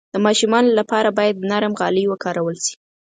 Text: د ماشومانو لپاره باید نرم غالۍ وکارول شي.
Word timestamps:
د 0.13 0.15
ماشومانو 0.25 0.69
لپاره 0.79 1.09
باید 1.17 1.45
نرم 1.49 1.73
غالۍ 1.79 2.05
وکارول 2.07 2.57
شي. 2.65 2.75